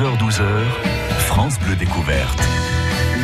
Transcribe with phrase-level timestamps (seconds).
[0.00, 0.42] 11h-12h,
[1.18, 2.40] France Bleu Découverte.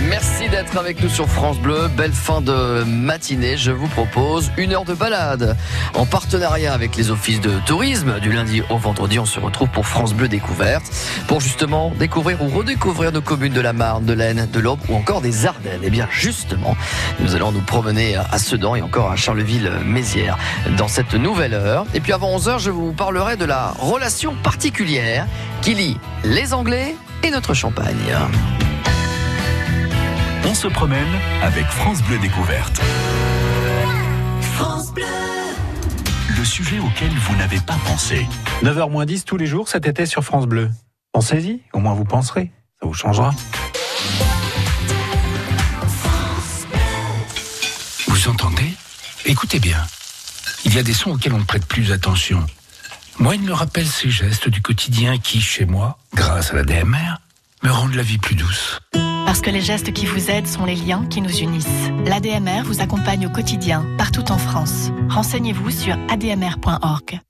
[0.08, 1.88] Merci d'être avec nous sur France Bleu.
[1.96, 3.56] Belle fin de matinée.
[3.56, 5.56] Je vous propose une heure de balade.
[5.94, 9.86] En partenariat avec les offices de tourisme, du lundi au vendredi, on se retrouve pour
[9.86, 10.84] France Bleu Découverte.
[11.26, 14.94] Pour justement découvrir ou redécouvrir nos communes de la Marne, de l'Aisne, de l'Aube ou
[14.94, 15.82] encore des Ardennes.
[15.82, 16.76] Et bien justement,
[17.20, 20.38] nous allons nous promener à Sedan et encore à Charleville-Mézières
[20.76, 21.86] dans cette nouvelle heure.
[21.94, 25.26] Et puis avant 11h, je vous parlerai de la relation particulière
[25.62, 28.14] qui lie les Anglais et notre Champagne.
[30.56, 32.80] On se promène avec France Bleu Découverte.
[34.40, 35.04] France Bleu.
[36.34, 38.26] Le sujet auquel vous n'avez pas pensé.
[38.62, 40.70] 9h 10 tous les jours cet été sur France Bleu.
[41.12, 42.52] Pensez-y, au moins vous penserez.
[42.80, 43.34] Ça vous changera.
[48.06, 48.72] Vous entendez?
[49.26, 49.84] Écoutez bien.
[50.64, 52.46] Il y a des sons auxquels on ne prête plus attention.
[53.18, 57.18] Moi, il me rappelle ces gestes du quotidien qui, chez moi, grâce à la DMR,
[57.62, 58.80] me rendent la vie plus douce.
[58.92, 61.90] Parce que les gestes qui vous aident sont les liens qui nous unissent.
[62.06, 64.90] L'ADMR vous accompagne au quotidien, partout en France.
[65.08, 67.20] Renseignez-vous sur admr.org.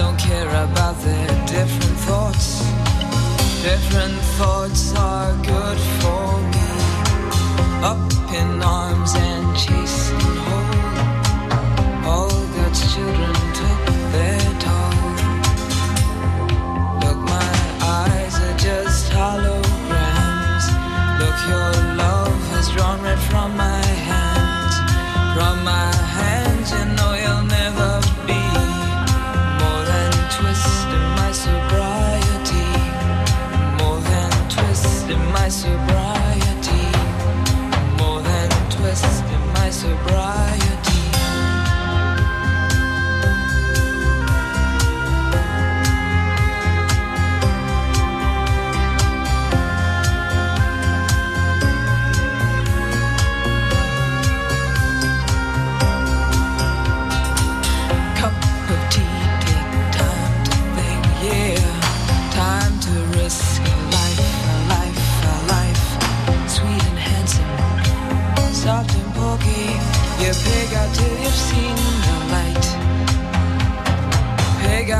[0.00, 2.62] don't care about their different thoughts.
[3.62, 6.68] Different thoughts are good for me.
[7.92, 8.10] Up
[8.40, 9.99] in arms and chasing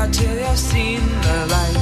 [0.09, 1.80] till you've seen the light.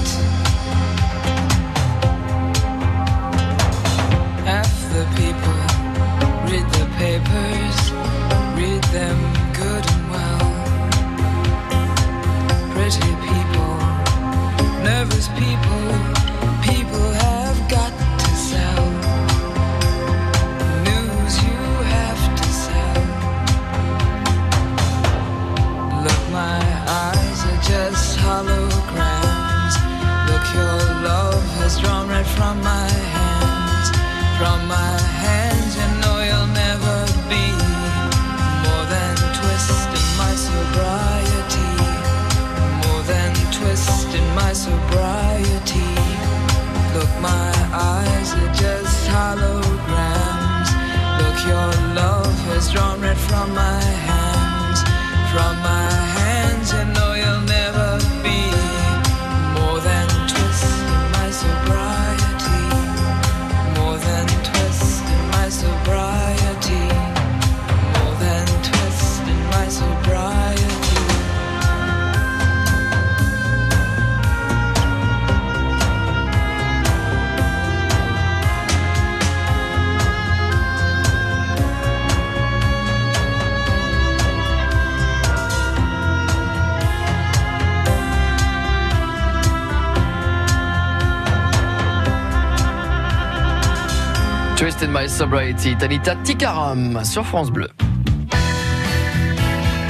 [95.19, 97.67] Sobriety, Tanita Tikaram sur France Bleu.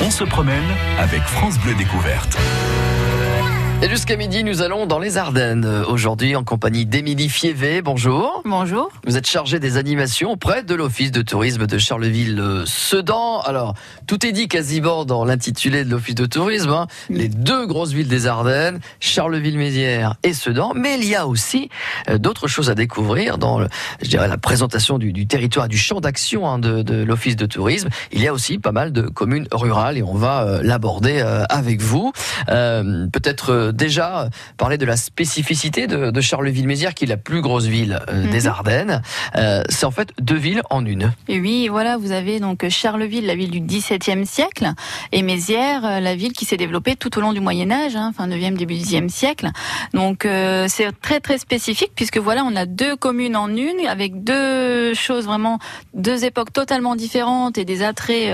[0.02, 0.64] On se promène
[0.98, 2.36] avec France Bleu Découverte.
[3.81, 5.64] Et jusqu'à midi, nous allons dans les Ardennes.
[5.64, 7.81] euh, Aujourd'hui, en compagnie d'Émilie Fievé.
[7.81, 8.42] Bonjour.
[8.44, 8.90] Bonjour.
[9.08, 13.40] Vous êtes chargée des animations auprès de l'Office de tourisme de Charleville-Sedan.
[13.40, 16.72] Alors, tout est dit quasiment dans l'intitulé de l'Office de tourisme.
[16.72, 16.88] hein.
[17.10, 20.74] Les deux grosses villes des Ardennes, Charleville-Mézières et Sedan.
[20.76, 21.70] Mais il y a aussi
[22.10, 23.70] euh, d'autres choses à découvrir dans, le-
[24.02, 27.46] je dirais, la présentation du, du territoire, du champ d'action hein, de, de l'Office de
[27.46, 27.88] tourisme.
[28.12, 31.46] Il y a aussi pas mal de communes rurales et on va euh, l'aborder euh,
[31.48, 32.12] avec vous.
[32.50, 37.42] Euh, Peut-être euh, déjà parler de la spécificité de, de Charleville-Mézières, qui est la plus
[37.42, 38.48] grosse ville euh, des Mhm.
[38.48, 39.01] Ardennes.
[39.36, 41.12] Euh, C'est en fait deux villes en une.
[41.27, 44.71] Et oui, voilà, vous avez donc Charleville, la ville du XVIIe siècle,
[45.12, 48.12] et Mézières, euh, la ville qui s'est développée tout au long du Moyen Âge, hein,
[48.16, 49.50] fin 9e, début 10e siècle.
[49.94, 54.24] Donc euh, c'est très très spécifique puisque voilà, on a deux communes en une avec
[54.24, 55.60] deux choses vraiment,
[55.94, 58.30] deux époques totalement différentes et des attraits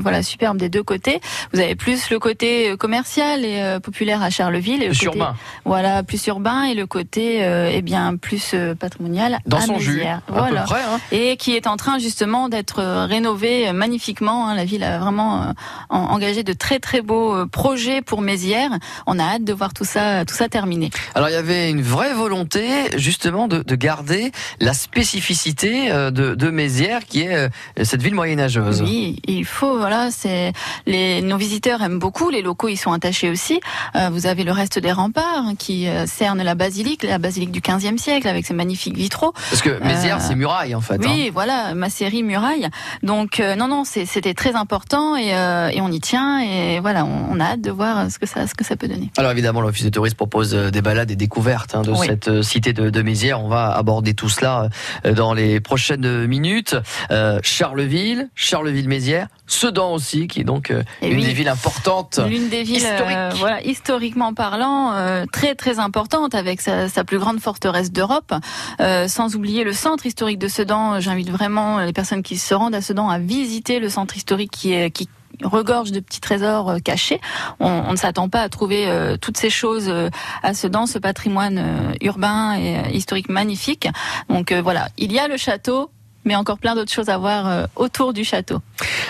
[0.00, 1.20] voilà superbes des deux côtés.
[1.52, 5.34] Vous avez plus le côté commercial et populaire à Charleville, Plus côté, urbain.
[5.64, 9.78] voilà plus urbain et le côté euh, eh bien plus euh, patrimonial Dans à son
[9.78, 10.82] jus, à Voilà peu près.
[10.82, 10.98] hein.
[11.12, 14.48] et qui est en train justement d'être euh, rénové euh, magnifiquement.
[14.48, 14.54] hein.
[14.54, 15.52] La ville a vraiment
[15.90, 18.70] en- engagé de très très beaux projets pour Mézières.
[19.06, 20.90] On a hâte de voir tout ça, tout ça terminé.
[21.14, 22.66] Alors il y avait une vraie volonté
[22.96, 27.48] justement de, de garder la spécificité de, de Mézières, qui est
[27.82, 28.82] cette ville moyenâgeuse.
[28.82, 29.78] Oui, il faut.
[29.78, 30.52] Voilà, c'est
[30.86, 32.30] les nos visiteurs aiment beaucoup.
[32.30, 33.60] Les locaux y sont attachés aussi.
[33.94, 37.52] Euh, vous avez le reste des remparts hein, qui euh, cernent la basilique, la basilique
[37.52, 39.32] du 15e siècle avec ses magnifiques vitraux.
[39.50, 40.94] Parce que Mézières, Euh, c'est muraille en fait.
[40.94, 40.98] hein.
[41.08, 42.68] Oui, voilà, ma série Muraille.
[43.02, 47.26] Donc euh, non, non, c'était très important et, et on y tient et voilà, on,
[47.30, 49.10] on a hâte de voir ce que ça, ce que ça peut donner.
[49.18, 52.06] Alors évidemment, l'Office de tourisme propose des balades et découvertes hein, de Oui.
[52.06, 53.42] cette cité de, de Mézières.
[53.44, 54.68] On va aborder tout cela
[55.04, 56.76] dans les prochaines minutes.
[57.10, 61.24] Euh, Charleville, Charleville-Mézières, Sedan aussi, qui est donc Et une oui.
[61.24, 62.18] des villes importantes.
[62.28, 63.16] L'une des villes, Historique.
[63.16, 68.32] euh, voilà, historiquement parlant, euh, très très importante avec sa, sa plus grande forteresse d'Europe.
[68.80, 71.00] Euh, sans oublier le centre historique de Sedan.
[71.00, 74.72] J'invite vraiment les personnes qui se rendent à Sedan à visiter le centre historique qui
[74.72, 75.08] est qui
[75.42, 77.20] regorge de petits trésors euh, cachés.
[77.60, 80.08] On, on ne s'attend pas à trouver euh, toutes ces choses euh,
[80.42, 83.88] à Sedan, ce patrimoine euh, urbain et euh, historique magnifique.
[84.28, 85.90] Donc euh, voilà, il y a le château,
[86.26, 88.60] mais encore plein d'autres choses à voir euh, autour du château.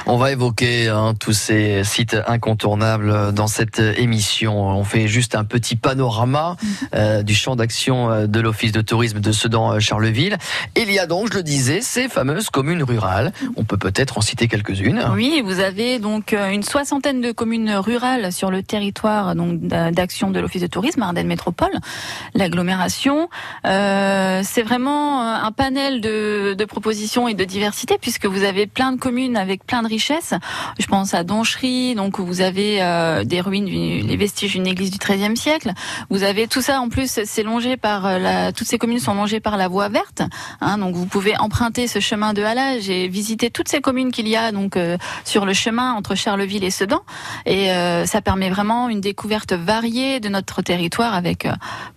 [0.07, 4.69] On va évoquer hein, tous ces sites incontournables dans cette émission.
[4.69, 6.57] On fait juste un petit panorama
[6.95, 10.37] euh, du champ d'action euh, de l'Office de tourisme de Sedan-Charleville.
[10.77, 13.33] Il y a donc, je le disais, ces fameuses communes rurales.
[13.57, 15.03] On peut peut-être en citer quelques-unes.
[15.15, 20.39] Oui, vous avez donc euh, une soixantaine de communes rurales sur le territoire d'action de
[20.39, 21.73] l'Office de tourisme Ardennes Métropole,
[22.35, 23.29] l'agglomération.
[23.65, 28.67] Euh, c'est vraiment euh, un panel de, de propositions et de diversité puisque vous avez
[28.67, 30.35] plein de communes avec plein de richesses.
[30.79, 34.99] Je pense à Donchery, donc vous avez euh, des ruines, les vestiges d'une église du
[34.99, 35.73] XIIIe siècle.
[36.11, 39.15] Vous avez tout ça en plus, c'est longé par euh, la, toutes ces communes sont
[39.15, 40.23] longées par la voie verte.
[40.61, 44.27] Hein, donc vous pouvez emprunter ce chemin de halage et visiter toutes ces communes qu'il
[44.27, 47.03] y a donc euh, sur le chemin entre Charleville et Sedan.
[47.47, 47.69] Et
[48.07, 51.47] ça permet vraiment une découverte variée de notre territoire avec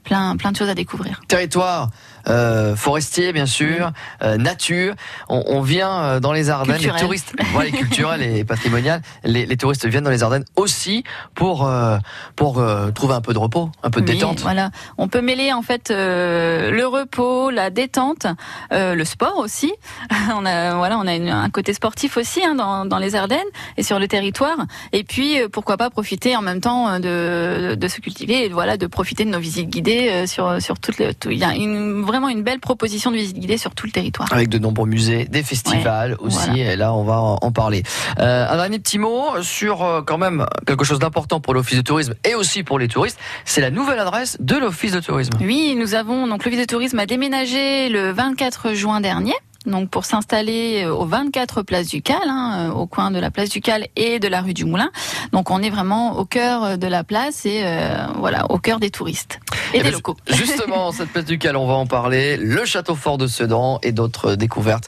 [0.04, 1.22] plein plein de choses à découvrir.
[1.28, 1.90] Territoire
[2.30, 3.92] euh, forestier, bien sûr,
[4.24, 4.94] euh, nature.
[5.30, 6.96] On, on vient euh, dans les Ardennes, Culturel.
[7.00, 9.02] les touristes, voilà, culturels et patrimonial.
[9.24, 11.04] Les, les touristes viennent dans les Ardennes aussi
[11.36, 11.98] pour euh,
[12.36, 14.40] pour euh, trouver un peu de repos, un peu de Oui, détente.
[14.42, 18.26] Voilà, on peut mêler en fait euh, le repos, la détente,
[18.74, 19.74] euh, le sport aussi.
[20.36, 23.40] on a voilà, on a une- un côté sportif aussi hein, dans, dans les Ardennes
[23.78, 24.58] et sur le territoire.
[24.92, 28.78] Et puis pourquoi pas profiter en même temps euh, de, de se cultiver et voilà
[28.78, 31.14] de profiter de nos visites guidées sur sur toutes les.
[31.14, 33.86] tout- Il y a une vraiment vraiment une belle proposition de visite guidée sur tout
[33.86, 34.32] le territoire.
[34.32, 36.74] Avec de nombreux musées, des festivals aussi, voilà.
[36.74, 37.84] et là on va en en parler.
[38.20, 41.82] Euh, un dernier petit mot sur euh, quand même quelque chose d'important pour l'Office de
[41.82, 45.34] tourisme et aussi pour les touristes, c'est la nouvelle adresse de l'Office de tourisme.
[45.42, 49.34] Oui, nous avons donc l'Office de tourisme a déménagé le 24 juin dernier.
[49.70, 53.32] Donc pour s'installer euh, au 24 place du Cal, hein, euh, au coin de la
[53.32, 54.92] place du Cal et de la rue du Moulin.
[55.32, 58.90] Donc on est vraiment au cœur de la place et euh, voilà au cœur des
[58.90, 59.40] touristes
[59.74, 60.18] et Eh des ben, locaux.
[60.28, 63.92] Justement, cette place du Cal, on va en parler, le château fort de Sedan et
[63.92, 64.88] d'autres découvertes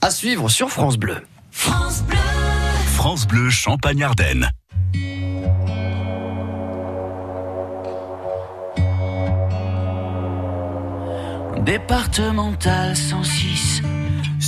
[0.00, 1.16] à suivre sur France Bleu.
[1.50, 4.50] France Bleu Champagne-Ardenne.
[11.64, 13.71] Départemental 106,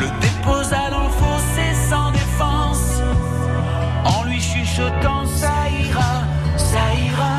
[0.00, 3.02] le déposa dans le fossé sans défense,
[4.04, 6.12] en lui chuchotant ça ira,
[6.56, 7.36] ça ira.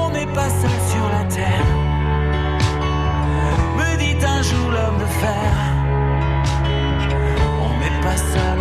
[0.00, 1.70] On n'est pas seul sur la terre,
[3.78, 5.52] me dit un jour l'homme de fer.
[7.66, 8.58] On n'est pas seul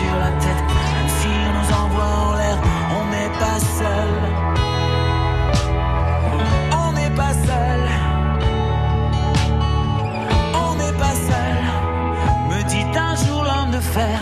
[0.00, 0.30] sur la
[1.46, 2.58] on nous envoie en l'air,
[2.98, 4.12] on n'est pas seul.
[6.82, 7.82] On n'est pas seul.
[10.64, 11.58] On n'est pas seul.
[12.50, 14.18] Me dit un jour l'homme de fer.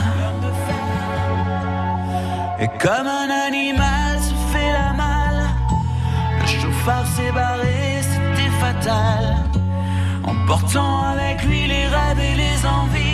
[2.61, 5.45] Et comme un animal se fait la malle.
[6.41, 7.81] Le chauffard s'est barré,
[8.11, 9.25] c'était fatal.
[10.25, 13.08] Emportant avec lui les rêves et les envies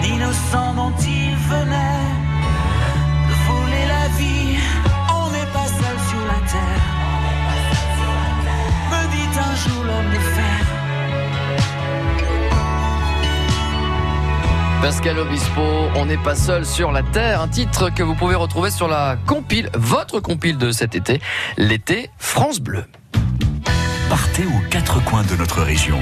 [0.00, 2.06] d'un innocent dont il venait
[3.28, 4.58] de voler la vie.
[5.14, 6.82] On n'est pas seul sur la terre.
[8.90, 10.66] Me dit un jour l'homme de fer.
[14.82, 15.60] Pascal Obispo,
[15.96, 19.16] on n'est pas seul sur la Terre, un titre que vous pouvez retrouver sur la
[19.26, 21.20] compile, votre compile de cet été,
[21.56, 22.84] l'été France Bleu.
[24.08, 25.98] Partez aux quatre coins de notre région.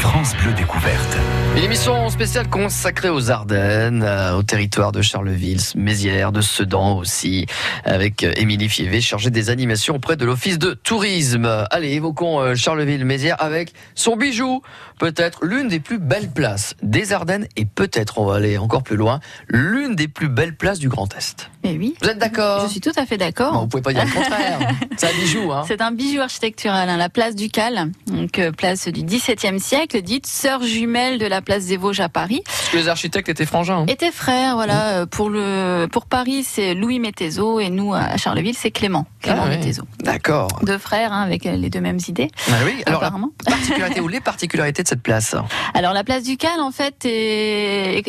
[0.00, 1.16] France Bleu Découverte.
[1.56, 7.46] Une émission spéciale consacrée aux Ardennes, euh, au territoire de Charleville, Mézières, de Sedan aussi,
[7.84, 11.66] avec euh, Émilie Fievé, chargée des animations auprès de l'Office de tourisme.
[11.70, 14.62] Allez, évoquons euh, Charleville-Mézières avec son bijou,
[14.98, 18.96] peut-être l'une des plus belles places des Ardennes et peut-être, on va aller encore plus
[18.96, 21.50] loin, l'une des plus belles places du Grand Est.
[21.64, 21.94] Et oui.
[22.02, 23.60] Vous êtes d'accord Je suis tout à fait d'accord.
[23.60, 24.58] Vous pouvez pas dire le contraire.
[24.96, 26.88] C'est un bijou, hein C'est un bijou architectural.
[26.88, 26.96] hein.
[26.96, 31.26] La place place du Cal, donc euh, place du XVIIe siècle, dite sœur jumelle de
[31.26, 32.42] la place des Vosges à Paris.
[32.44, 33.82] Parce que les architectes étaient frangins.
[33.82, 33.86] hein.
[33.86, 34.88] Étaient frères, voilà.
[35.02, 39.42] euh, Pour le pour Paris, c'est Louis Métézo et nous à Charleville, c'est Clément, Clément
[39.44, 39.56] Ah ouais.
[39.58, 39.84] Métézo.
[40.02, 40.48] D'accord.
[40.64, 42.82] Deux frères hein, avec euh, les deux mêmes idées, Ah oui.
[42.86, 43.30] Alors la apparemment.
[43.46, 45.36] particularité ou les particularités de cette place
[45.74, 48.02] Alors la place du Cal, en fait, est,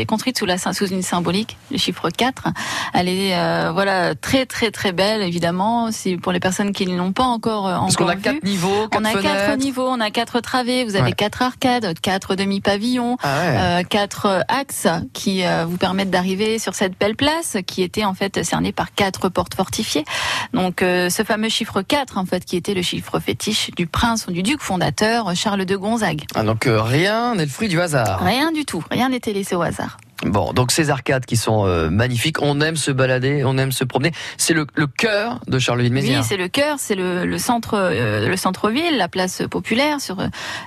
[0.00, 2.48] est construite sous, la, sous une symbolique, le chiffre 4.
[2.94, 5.92] Elle est euh, voilà très très très belle, évidemment.
[5.92, 8.40] C'est pour les personnes qui ne l'ont pas encore Parce qu'on encore a quatre vue.
[8.42, 9.22] niveaux, quatre On a fenêtres.
[9.46, 11.12] quatre niveaux, on a quatre travées, vous avez Ouais.
[11.12, 13.56] quatre arcades, quatre demi-pavillons, Ah ouais.
[13.58, 18.14] euh, quatre axes qui euh, vous permettent d'arriver sur cette belle place qui était en
[18.14, 20.04] fait cernée par quatre portes fortifiées.
[20.52, 24.26] Donc euh, ce fameux chiffre 4 en fait qui était le chiffre fétiche du prince
[24.26, 26.22] ou du duc fondateur Charles de Gonzague.
[26.34, 28.20] Ah, donc euh, rien n'est le fruit du hasard.
[28.24, 29.96] Rien du tout, rien n'était laissé au hasard.
[30.24, 33.82] Bon, donc ces arcades qui sont euh, magnifiques, on aime se balader, on aime se
[33.84, 34.12] promener.
[34.36, 36.20] C'est le, le cœur de Charleville-Mézières.
[36.20, 40.16] Oui, c'est le cœur, c'est le, le centre, euh, le centre-ville, la place populaire sur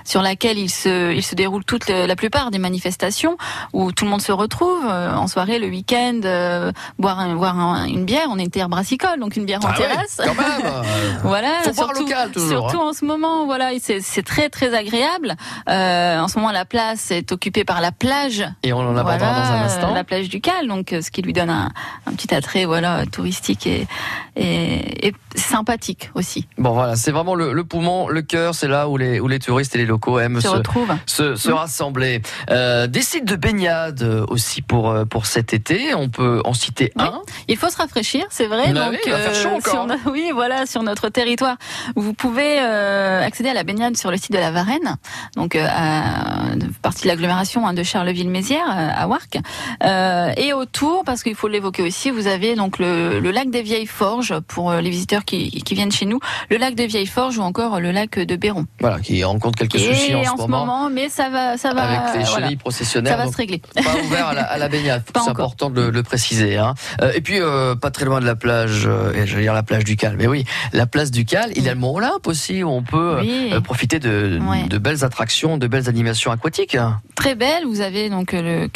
[0.04, 3.38] sur laquelle il se il se déroule toute le- la plupart des manifestations
[3.72, 7.58] où tout le monde se retrouve euh, en soirée, le week-end, euh, boire un- boire
[7.58, 8.26] un- une bière.
[8.30, 10.20] On est terre brassicole, donc une bière en Ah ouais, terrasse.
[10.22, 10.66] quand même.
[10.66, 10.82] euh,
[11.22, 12.90] Voilà, Faut surtout, local, toujours, surtout hein.
[12.90, 15.34] en ce moment, voilà, c'est c'est très très agréable.
[15.68, 19.16] Euh, en ce moment, la place est occupée par la plage Et on en abordera
[19.32, 19.94] voilà, dans un instant.
[19.94, 21.70] La plage du Cal, donc euh, ce qui lui donne un,
[22.06, 23.86] un petit attrait, voilà, touristique et,
[24.36, 26.46] et, et sympathique aussi.
[26.58, 29.38] Bon voilà, c'est vraiment le, le poumon, le cœur, c'est là où les, où les
[29.38, 30.88] touristes et les locaux aiment Se se, retrouve.
[31.06, 32.22] se, se rassembler.
[32.50, 36.54] Euh, des sites de baignade euh, aussi pour, euh, pour cet été, on peut en
[36.54, 37.04] citer Oui.
[37.04, 37.20] un.
[37.48, 38.64] Il faut se rafraîchir, c'est vrai.
[38.68, 39.96] Ah donc, oui, il va faire chaud sur hein.
[40.10, 41.56] oui, voilà, sur notre territoire,
[41.94, 44.96] vous pouvez euh, accéder à la baignade sur le site de la Varenne,
[45.36, 49.25] donc euh, à, partie de l'agglomération hein, de Charleville-Mézières euh, à Warc.
[49.84, 53.62] Euh, et autour, parce qu'il faut l'évoquer aussi, vous avez donc le, le lac des
[53.62, 56.18] Vieilles Forges pour euh, les visiteurs qui, qui viennent chez nous,
[56.50, 58.66] le lac des Vieilles Forges ou encore le lac de Béron.
[58.80, 60.90] Voilà, qui rencontre quelques et soucis en, en, ce moment.
[60.90, 63.12] mais ça va, ça va, avec les voilà, processionnaires.
[63.12, 63.58] ça va donc se régler.
[63.74, 66.56] pas ouvert à la, à la baignade, c'est important de le, le préciser.
[66.56, 66.74] Hein.
[67.02, 69.84] Euh, et puis, euh, pas très loin de la plage, euh, je dire la plage
[69.84, 72.62] du Cal, mais oui, la place du Cal, il y a le Mont Olympe aussi,
[72.62, 73.52] où on peut Oui.
[73.64, 74.64] profiter de, Ouais.
[74.68, 76.76] de belles attractions, de belles animations aquatiques.
[77.14, 77.64] très belle.
[77.66, 78.68] Vous avez donc le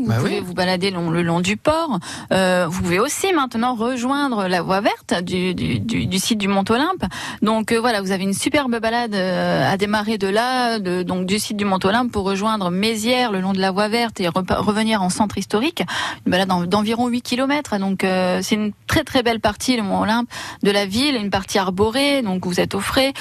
[0.00, 0.44] vous Bah pouvez oui.
[0.44, 1.98] vous balader long- le long du port.
[2.32, 6.48] Euh, vous pouvez aussi maintenant rejoindre la voie verte du, du, du, du site du
[6.48, 7.04] Mont Olympe.
[7.42, 11.26] Donc euh, voilà, vous avez une superbe balade euh, à démarrer de là, de, donc
[11.26, 14.28] du site du Mont Olympe pour rejoindre Mézières le long de la voie verte et
[14.28, 15.82] revenir en centre historique.
[16.26, 17.78] Une balade en- d'environ 8 km.
[17.78, 20.28] Donc euh, c'est une très très belle partie le Mont Olympe
[20.62, 22.22] de la ville, une partie arborée.
[22.22, 23.12] Donc vous êtes au frais.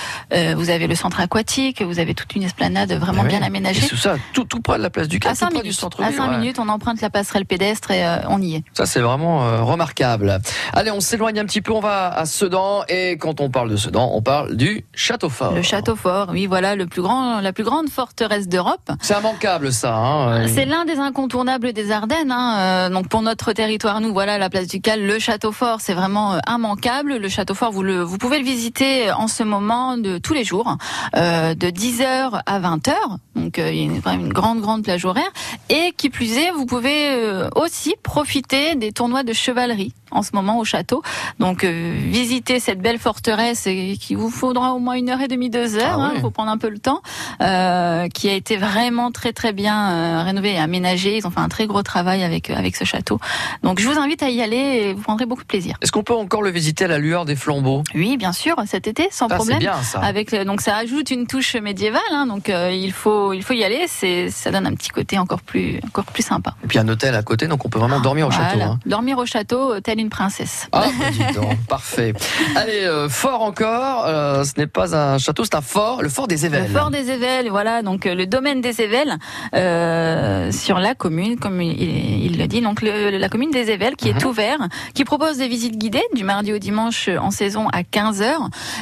[0.55, 3.27] Vous avez le centre aquatique, vous avez toute une esplanade vraiment oui.
[3.29, 3.87] bien Et aménagée.
[3.87, 5.67] tout ça, tout, tout près de la place du Cal, À tout 5 près minutes,
[5.71, 8.63] du centre à cinq minutes, on emprunte la passerelle pédestre et euh, on y est.
[8.73, 10.39] Ça, c'est vraiment euh, remarquable.
[10.73, 12.83] Allez, on s'éloigne un petit peu, on va à Sedan.
[12.89, 15.53] Et quand on parle de Sedan, on parle du Château Fort.
[15.53, 18.91] Le château fort, oui, voilà, le plus grand, la plus grande forteresse d'Europe.
[19.01, 19.95] C'est immanquable, ça.
[19.95, 20.43] Hein.
[20.43, 22.31] Ah, C'est l'un des incontournables des Ardennes.
[22.31, 22.57] Hein.
[22.57, 25.93] Euh, donc pour notre territoire, nous, voilà, la place du Cal, le château fort, c'est
[25.93, 27.17] vraiment euh, immanquable.
[27.17, 30.43] Le château fort, vous le, vous pouvez le visiter en ce moment de tous les
[30.43, 30.77] jours,
[31.15, 32.93] euh, de 10h à 20h.
[33.35, 35.29] Donc euh, il y a une grande, grande plage horaire.
[35.69, 40.31] Et qui plus est, vous pouvez euh, aussi profiter des tournois de chevalerie en ce
[40.33, 41.01] moment au château.
[41.39, 45.27] Donc euh, visiter cette belle forteresse et qui vous faudra au moins une heure et
[45.27, 45.99] demie, deux heures.
[45.99, 46.21] Ah Il ouais.
[46.21, 47.01] faut prendre un peu le temps.
[47.41, 51.17] euh, qui a été vraiment très très bien euh, rénové et aménagé.
[51.17, 53.19] Ils ont fait un très gros travail avec euh, avec ce château.
[53.63, 55.75] Donc je vous invite à y aller et vous prendrez beaucoup de plaisir.
[55.81, 57.83] Est-ce qu'on peut encore le visiter à la lueur des flambeaux?
[57.93, 59.59] Oui, bien sûr, cet été sans Ah, problème.
[59.59, 59.99] bien, ça.
[59.99, 62.01] Avec donc ça ajoute une touche médiévale.
[62.11, 63.85] hein, donc il faut il faut y aller.
[63.87, 66.34] C'est ça donne un petit côté encore plus encore plus sympa.
[66.63, 68.61] Et puis un hôtel à côté, donc on peut vraiment dormir au château.
[68.61, 68.79] Hein.
[68.85, 70.67] Dormir au château, euh, telle une princesse.
[70.71, 72.13] Ah, bah, dis donc, parfait.
[72.55, 74.05] Allez, euh, fort encore.
[74.07, 76.67] euh, ce n'est pas un château, c'est un fort, le fort des Le Évelles.
[76.71, 79.17] fort des Évelles, voilà, donc le domaine des Évelles
[79.65, 83.95] euh, sur la commune, comme il, il le dit, donc le- la commune des Évelles
[83.95, 84.29] qui est Mhm.
[84.29, 84.57] ouvert,
[84.93, 88.35] qui propose des visites guidées du mardi au dimanche en saison à 15 h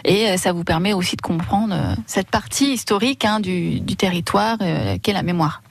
[0.06, 1.76] et ça vous permet aussi de comprendre
[2.08, 4.58] cette partie historique hein, du, du territoire
[5.02, 5.62] qu'est la mémoire.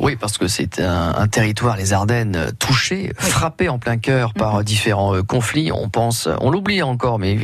[0.00, 4.56] Oui, parce que c'est un, un territoire, les Ardennes, touché, frappé en plein cœur par
[4.56, 4.62] Mhm.
[4.64, 5.70] différents euh, conflits.
[5.72, 7.38] On pense, on l'oublie encore, mais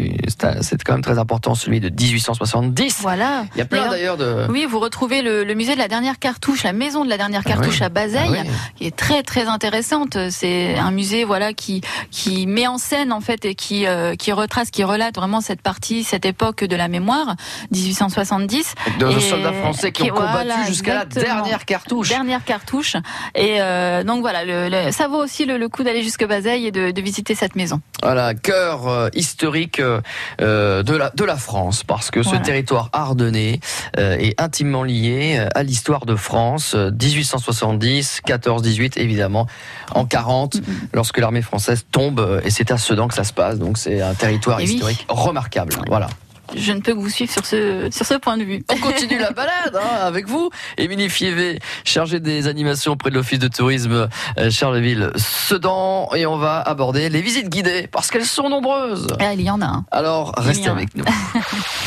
[0.61, 2.98] c'est quand même très important, celui de 1870.
[3.00, 3.44] Voilà.
[3.54, 4.46] Il y a plein d'ailleurs de.
[4.50, 7.42] Oui, vous retrouvez le, le musée de la dernière cartouche, la maison de la dernière
[7.44, 7.87] Ah cartouche oui.
[7.87, 8.28] à Bazeille.
[8.28, 8.50] Ah oui.
[8.76, 10.16] qui est très très intéressante.
[10.31, 14.33] C'est un musée voilà qui qui met en scène en fait et qui euh, qui
[14.33, 17.37] retrace, qui relate vraiment cette partie, cette époque de la mémoire,
[17.72, 18.74] 1870.
[18.98, 22.08] De Et soldats français qui, qui- ont combattu voilà, jusqu'à la dernière cartouche.
[22.09, 22.16] Cartouches.
[22.27, 22.97] dernières cartouches.
[23.35, 26.66] Et euh, donc voilà, le, le- ça vaut aussi le, le coup d'aller jusque Bazeille
[26.66, 27.81] et de, de visiter cette maison.
[28.03, 33.61] Voilà, cœur euh, historique euh, de la de la France, parce que ce territoire ardennais
[33.97, 36.75] est intimement lié à l'histoire de France.
[36.75, 39.47] euh, 1870, 14, 18, évidemment,
[39.94, 40.61] en 40, Mm-hmm.
[40.94, 43.59] lorsque l'armée française tombe, et c'est à Sedan que ça se passe.
[43.59, 44.75] Donc c'est un territoire Et oui.
[44.75, 45.75] historique remarquable.
[45.88, 46.09] Voilà.
[46.54, 48.64] Je ne peux que vous suivre sur ce, sur ce point de vue.
[48.70, 53.38] On continue la balade hein, avec vous, Émilie Fievé, chargée des animations auprès de l'Office
[53.38, 54.08] de tourisme
[54.38, 59.08] euh, Charleville-Sedan, et on va aborder les visites guidées parce qu'elles sont nombreuses.
[59.20, 59.84] Ah, il y en a un.
[59.90, 61.04] Alors restez avec nous.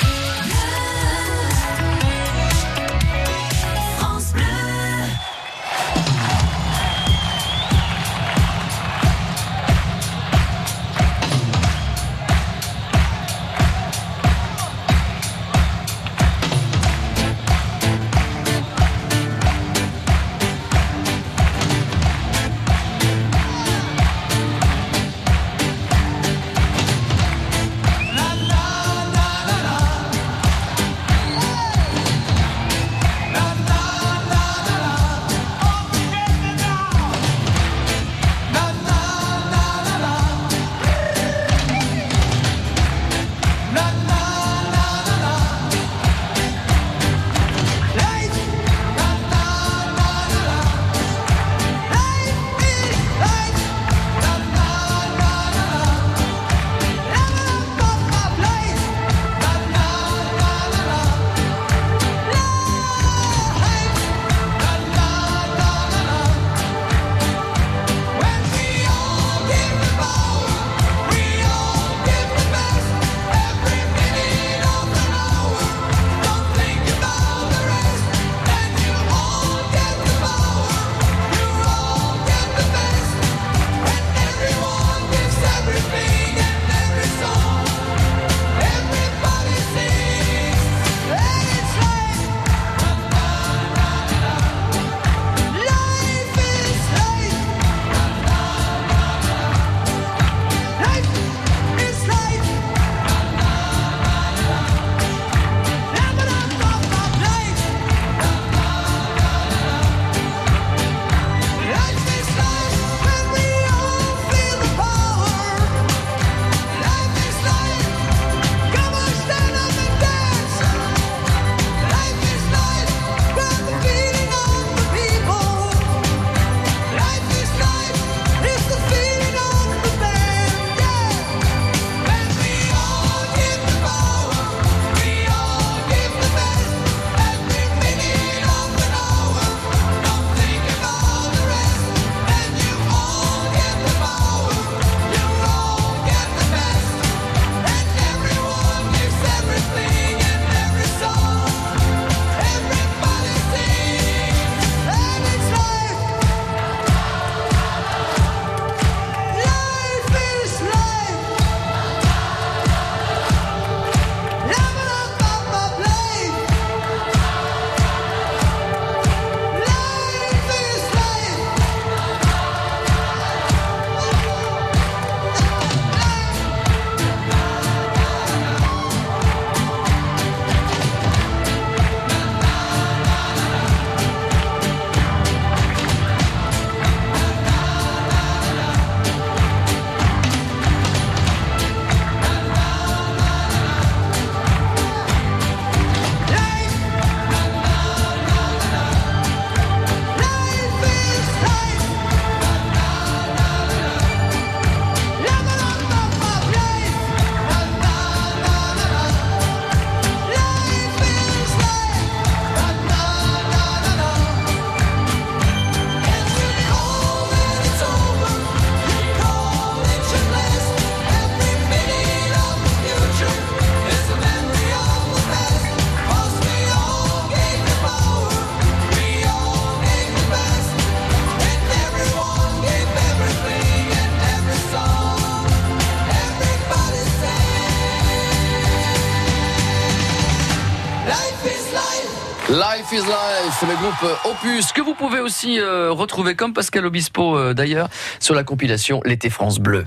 [242.92, 246.86] Life is Life, le groupe euh, Opus, que vous pouvez aussi euh, retrouver comme Pascal
[246.86, 249.86] Obispo euh, d'ailleurs sur la compilation L'été France Bleu.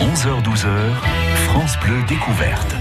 [0.00, 0.66] 11h-12h,
[1.46, 2.74] France Bleu découverte.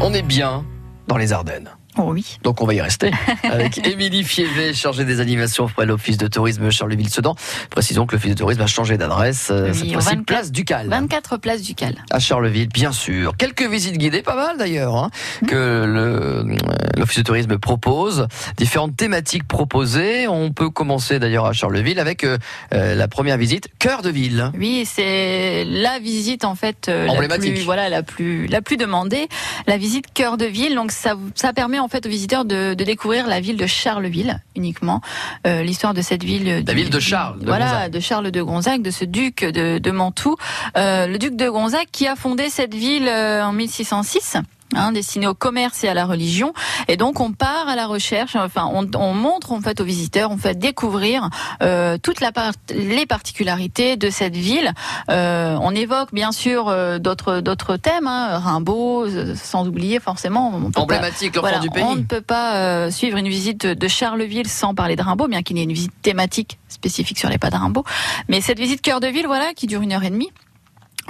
[0.00, 0.64] On est bien
[1.08, 1.70] dans les Ardennes.
[1.98, 2.38] Oh oui.
[2.42, 3.10] Donc on va y rester
[3.42, 7.34] avec Émilie Fievé, chargée des animations auprès de l'Office de tourisme Charleville-Sedan.
[7.70, 10.50] Précisons que l'Office de tourisme a changé d'adresse, euh, Oui, cette au fois-ci 24 place.
[10.86, 11.96] 24 du Cal.
[12.10, 13.36] À Charleville, bien sûr.
[13.36, 15.10] Quelques visites guidées, pas mal d'ailleurs, hein,
[15.46, 16.56] que euh,
[16.96, 18.28] l'Office de tourisme propose.
[18.56, 20.28] Différentes thématiques proposées.
[20.28, 22.38] On peut commencer d'ailleurs à Charleville avec euh,
[22.72, 24.52] euh, la première visite, cœur de ville.
[24.56, 29.28] Oui, c'est la visite en fait euh, la plus voilà la plus la plus demandée,
[29.66, 30.74] la visite cœur de ville.
[30.74, 34.40] Donc ça ça permet en fait aux visiteurs de, de découvrir la ville de Charleville
[34.56, 35.00] uniquement,
[35.46, 36.44] euh, l'histoire de cette ville.
[36.46, 37.92] La du- ville de Charles de voilà, Gonzague.
[37.92, 40.36] de Charles de Gonzague, de ce duc de, de Mantoue,
[40.76, 44.36] Euh, le duc de Gonzague qui a fondé cette ville euh, en 1606.
[44.76, 46.52] Hein, destinée au commerce et à la religion,
[46.86, 48.36] et donc on part à la recherche.
[48.36, 51.28] Enfin, on, on montre en fait aux visiteurs, on fait découvrir
[51.60, 54.72] euh, toute la part, les particularités de cette ville.
[55.10, 60.60] Euh, on évoque bien sûr euh, d'autres d'autres thèmes, hein, Rimbaud, euh, sans oublier forcément.
[60.76, 61.82] Emblématique, l'enfant voilà, du pays.
[61.82, 65.42] on ne peut pas euh, suivre une visite de Charleville sans parler de Rimbaud, bien
[65.42, 67.84] qu'il y ait une visite thématique spécifique sur les pas de Rimbaud.
[68.28, 70.30] Mais cette visite cœur de ville, voilà, qui dure une heure et demie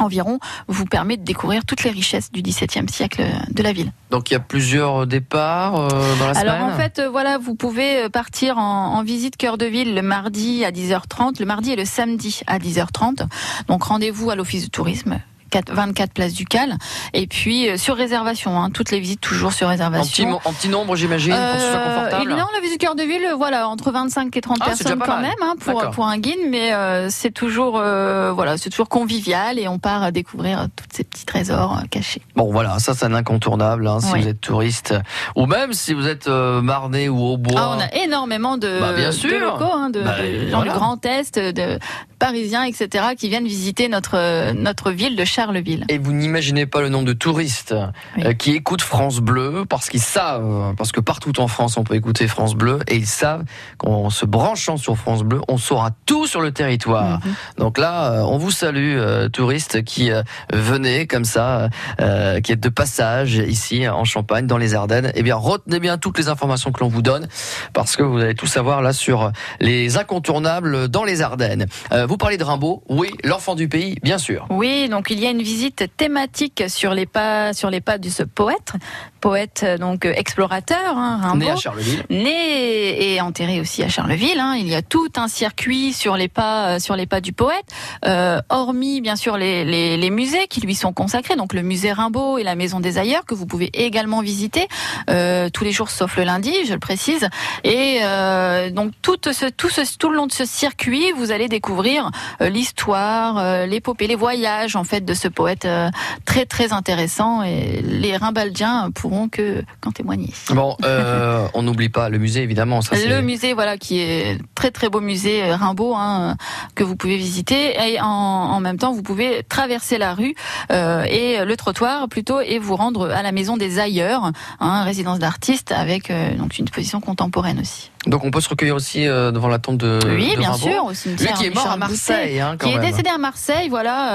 [0.00, 3.92] environ, vous permet de découvrir toutes les richesses du XVIIe siècle de la ville.
[4.10, 6.72] Donc il y a plusieurs départs euh, dans la Alors semaine.
[6.74, 10.02] en fait, euh, voilà, vous pouvez euh, partir en, en visite cœur de ville le
[10.02, 13.26] mardi à 10h30, le mardi et le samedi à 10h30.
[13.68, 15.20] Donc rendez-vous à l'office de tourisme.
[15.50, 16.76] 4 24 places du Cal
[17.12, 20.52] et puis euh, sur réservation hein, toutes les visites toujours sur en, petit, réservation en
[20.52, 22.30] petit nombre, j'imagine, pour que ce soit Euh, confortable.
[22.30, 25.32] non, la visite cœur de ville, voilà, entre 25 et 30 Ah, personnes quand même
[25.42, 29.68] hein, pour pour un guide, mais euh, c'est toujours euh, voilà, c'est toujours convivial et
[29.68, 32.22] on part à découvrir tous ces petits trésors euh, cachés.
[32.36, 34.22] Bon voilà, ça c'est un incontournable hein, si Oui.
[34.22, 34.94] vous êtes touriste
[35.36, 37.60] ou même si vous êtes euh, marnais ou au bois.
[37.60, 39.40] Ah, on a énormément de, Bah, bien de sûr.
[39.40, 40.72] locaux, hein, de, Bah, de gens voilà.
[40.72, 41.78] du Grand Est, de
[42.20, 45.84] Parisiens, etc., qui viennent visiter notre euh, notre ville de Charleville.
[45.88, 47.74] Et vous n'imaginez pas le nombre de touristes
[48.16, 48.24] Oui.
[48.26, 51.94] euh, qui écoutent France Bleu parce qu'ils savent, parce que partout en France on peut
[51.94, 53.44] écouter France Bleu et ils savent
[53.78, 57.18] qu'en se branchant sur France Bleu, on saura tout sur le territoire.
[57.24, 57.34] Mhm.
[57.58, 58.98] Donc là, euh, on vous salue,
[59.32, 60.10] touristes qui
[60.52, 65.10] venez comme ça, qui êtes de passage ici en Champagne, dans les Ardennes.
[65.14, 67.28] Eh bien, retenez bien toutes les informations que l'on vous donne
[67.72, 71.66] parce que vous allez tout savoir là sur les incontournables dans les Ardennes.
[71.92, 74.44] Euh, vous parlez de Rimbaud, oui, l'enfant du pays, bien sûr.
[74.50, 78.08] Oui, donc il y a une visite thématique sur les pas sur les pas de
[78.08, 78.72] ce poète,
[79.20, 81.44] poète euh, donc euh, explorateur, hein, Rimbaud.
[81.44, 82.02] Né à Charleville.
[82.10, 84.40] né et enterré aussi à Charleville.
[84.40, 84.56] hein.
[84.58, 87.66] Il y a tout un circuit sur les pas, euh, sur les pas du poète,
[88.04, 91.92] euh, hormis bien sûr les, les, les musées qui lui sont consacrés, donc le musée
[91.92, 94.66] Rimbaud et la Maison des Ailleurs que vous pouvez également visiter
[95.10, 97.28] euh, tous les jours sauf le lundi, je le précise.
[97.62, 101.46] Et euh, donc tout ce, tout ce, tout le long de ce circuit, vous allez
[101.46, 101.99] découvrir
[102.40, 105.90] euh, l'histoire, euh, l'épopée, les voyages en fait de ce poète euh,
[106.24, 110.32] très très intéressant et les Rimbaldiens pourront que qu'en témoigner.
[110.50, 112.80] Bon, euh, on n'oublie pas le musée, évidemment.
[112.82, 116.36] Ça, Le musée, voilà, qui est très très beau musée euh, Rimbaud hein,
[116.74, 120.34] que vous pouvez visiter et en, en même temps vous pouvez traverser la rue
[120.70, 125.18] euh, et le trottoir plutôt et vous rendre à la maison des ailleurs, hein, résidence
[125.18, 127.90] d'artistes avec euh, donc une position contemporaine aussi.
[128.06, 130.70] Donc on peut se recueillir aussi euh, devant la tombe de, oui, de bien Rimbaud.
[130.70, 131.32] sûr, au Lui cimetière.
[131.34, 134.12] qui est mort à Marseille, hein, quand qui est décédé à Marseille, voilà,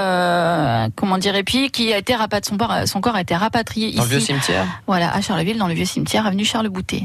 [0.84, 3.34] euh, comment dire, et puis qui a été rapatrié, son, corps- son corps a été
[3.34, 4.64] rapatrié Dans le vieux ici, cimetière.
[4.86, 7.02] voilà, à Charleville, dans le vieux cimetière, avenue Charles Boutet.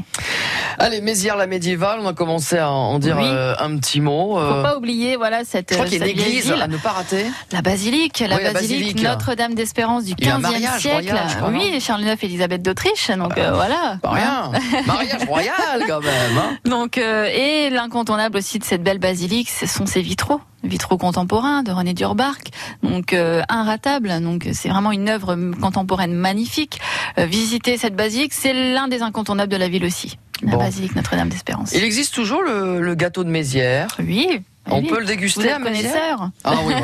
[0.78, 3.24] Allez, Mézières la médiévale, on a commencé à en dire Oui.
[3.32, 4.38] Euh, un petit mot.
[4.38, 6.52] euh, Faut pas oublier, voilà, cette, je crois qu'il y a une cette vieille église
[6.52, 6.62] ville.
[6.62, 7.26] à ne pas rater.
[7.52, 9.02] La basilique, la Oui, la basilique, basilique.
[9.02, 11.10] Notre-Dame d'Espérance du Il y a un 15e mariage siècle.
[11.40, 13.98] royal, oui, Charles IX, Élisabeth d'Autriche, donc euh, voilà.
[14.02, 14.52] Pas rien.
[14.86, 16.38] Mariage royal quand même.
[16.38, 16.58] hein.
[16.64, 21.62] Donc euh, et l'incontournable aussi de cette belle basilique, ce sont ses vitraux, vitraux contemporains
[21.62, 22.48] de René Durbarc,
[22.82, 24.20] donc euh, inratable.
[24.20, 26.80] Donc c'est vraiment une œuvre contemporaine magnifique.
[27.18, 30.18] Euh, visiter cette basilique, c'est l'un des incontournables de la ville aussi.
[30.42, 30.58] La Bon.
[30.58, 31.72] basilique Notre-Dame d'Espérance.
[31.72, 33.96] Il existe toujours le, le gâteau de Mézières?
[34.00, 34.42] Oui.
[34.70, 34.86] On oui.
[34.88, 36.74] peut le Vous déguster à connaisseur Ah oui,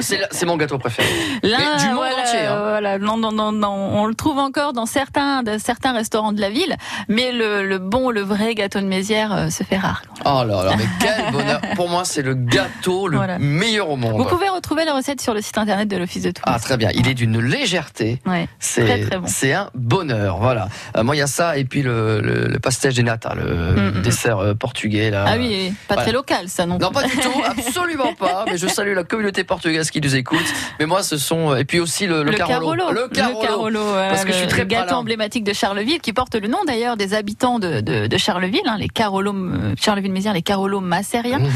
[0.00, 1.08] c'est- mon gâteau préféré.
[1.44, 2.58] Là, du monde voilà, entier, hein.
[2.60, 2.98] voilà.
[2.98, 3.68] Non, non, non, non.
[3.70, 6.76] On le trouve encore dans certains, de certains restaurants de la ville,
[7.08, 10.02] mais le, le bon, le vrai gâteau de Mézières euh, se fait rare.
[10.24, 11.60] Oh là là, mais quel bonheur.
[11.76, 13.38] Pour moi, c'est le gâteau le Voilà.
[13.38, 14.28] meilleur au Vous monde.
[14.28, 16.64] pouvez retrouver la recette sur le site internet de l'Office de Ah tourisme.
[16.66, 18.20] très bien, il est d'une légèreté.
[18.26, 18.48] Ouais.
[18.58, 19.26] C'est très bon.
[19.28, 20.68] c'est un bonheur, voilà.
[20.96, 23.68] Euh, moi il y a ça et puis le, le, le pastége des nata, le
[23.68, 24.02] Mm, mm.
[24.02, 25.24] dessert euh, portugais là.
[25.28, 26.02] Ah oui, pas voilà.
[26.02, 26.78] très local ça non.
[26.78, 27.27] Non pas du tout.
[27.32, 28.44] tout, absolument pas.
[28.46, 30.44] Mais je salue la communauté portugaise qui nous écoute.
[30.78, 32.74] Mais moi, ce sont et puis aussi le, le, Le Carolo.
[32.76, 33.82] Carolo, Le Carolo.
[33.84, 34.96] voilà, Parce que je suis le- très le gâteau malin.
[34.98, 38.76] emblématique de Charleville, qui porte le nom d'ailleurs des habitants de, de, de Charleville, hein,
[38.78, 41.38] les Carolo, euh, Charleville-Mézières, les Carolo Massériens.
[41.38, 41.50] Mhm.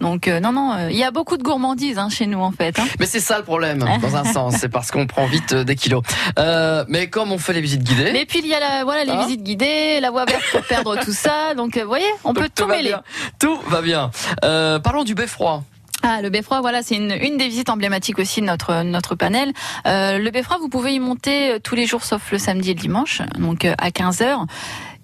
[0.00, 2.52] Donc euh, non, non, euh, il y a beaucoup de gourmandises hein, chez nous en
[2.52, 2.78] fait.
[2.78, 2.84] hein.
[3.00, 4.54] Mais c'est ça le problème, dans un sens.
[4.58, 6.02] C'est parce qu'on prend vite des kilos.
[6.38, 8.10] Euh, mais comme on fait les visites guidées.
[8.12, 10.62] Mais puis il y a la, voilà, les Hein visites guidées, la voie verte pour
[10.62, 11.54] perdre tout ça.
[11.54, 12.88] Donc vous voyez, on donc peut tout va mêler.
[12.90, 13.02] bien.
[13.38, 14.10] Tout va bien.
[14.40, 15.62] Parlons du beffroi.
[16.04, 19.52] Ah, le beffroi, voilà, c'est une, des visites emblématiques aussi de notre panel.
[19.86, 22.74] Euh, le beffroi, vous pouvez y monter euh, tous les jours sauf le samedi et
[22.74, 24.46] le dimanche, donc euh, à 15 h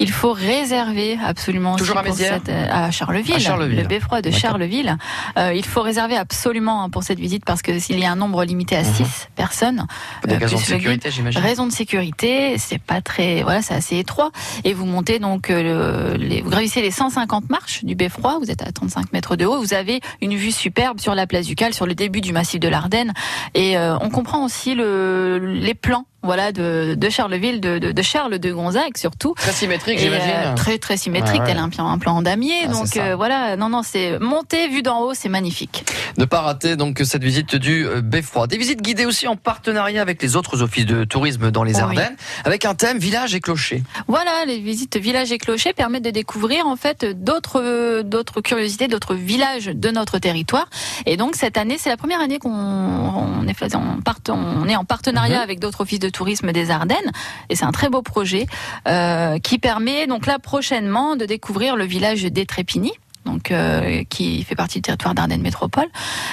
[0.00, 3.78] Il faut réserver absolument Toujours à pour cette, euh, à Charleville, À Charleville.
[3.82, 4.30] le beffroi de.
[4.30, 4.96] Charleville.
[5.36, 8.16] Euh, il faut réserver absolument hein, pour cette visite parce que s'il y a un
[8.16, 9.86] nombre limité à 6 personnes,
[10.26, 11.40] Des euh, raisons de sécurité, j'imagine.
[11.40, 14.30] Raison de sécurité, c'est pas très, voilà, c'est assez étroit.
[14.64, 18.38] Et vous montez donc, euh, le- les, vous gravissez les 150 marches du beffroi.
[18.38, 19.58] Vous êtes à 35 mètres de haut.
[19.58, 22.60] Vous avez une vue superbe sur la place du Cal, sur le début du massif
[22.60, 23.12] de l'Ardenne.
[23.54, 28.02] Et euh, on comprend aussi le, les plans, voilà, de, de Charleville, de, de, de
[28.02, 29.34] Charles de Gonzague surtout.
[29.36, 30.30] Très symétrique, Et, j'imagine.
[30.34, 31.46] euh, très très symétrique, Ouais, ouais.
[31.54, 32.62] tel un plan, un plan en damier.
[32.64, 35.84] Ah, donc euh, voilà, non non, c'est monter vue d'en haut, c'est magnifique.
[36.18, 38.46] Ne pas rater donc cette visite du euh, beffroi.
[38.48, 41.80] Des visites guidées aussi en partenariat avec les autres offices de tourisme dans les Oui.
[41.82, 43.82] Ardennes, avec un thème village et clocher.
[44.08, 49.14] Voilà, les visites villages et clochers permettent de découvrir en fait d'autres d'autres curiosités, d'autres
[49.14, 50.68] villages de notre territoire.
[51.06, 54.68] Et donc cette année, c'est la première année qu'on on est, fait- on part- on
[54.68, 55.42] est en partenariat Mhm.
[55.42, 57.12] avec d'autres offices de tourisme des Ardennes.
[57.48, 58.46] Et c'est un très beau projet
[58.86, 62.92] euh, qui permet donc là prochainement de découvrir le village d'Étrépigny.
[63.24, 65.88] Donc, euh, qui fait partie du territoire d'Ardennes Métropole,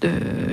[0.00, 0.10] de,